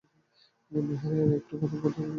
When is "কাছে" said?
1.83-1.99